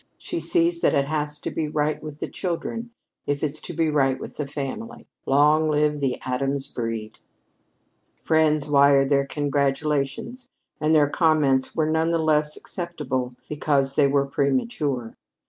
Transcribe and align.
She 0.17 0.39
sees 0.39 0.81
that 0.81 0.95
it 0.95 1.05
has 1.05 1.37
to 1.41 1.51
be 1.51 1.67
right 1.67 2.01
with 2.01 2.17
the 2.17 2.27
children 2.27 2.89
if 3.27 3.43
it's 3.43 3.61
to 3.61 3.73
be 3.73 3.87
right 3.87 4.19
with 4.19 4.35
the 4.35 4.47
family. 4.47 5.05
Long 5.27 5.69
live 5.69 5.99
the 5.99 6.19
Addams 6.25 6.65
breed!" 6.65 7.19
Friends 8.23 8.67
wired 8.67 9.09
their 9.09 9.27
congratulations, 9.27 10.47
and 10.79 10.95
their 10.95 11.07
comments 11.07 11.75
were 11.75 11.85
none 11.87 12.09
the 12.09 12.17
less 12.17 12.57
acceptable 12.57 13.35
because 13.47 13.93
they 13.93 14.07
were 14.07 14.25
premature. 14.25 15.13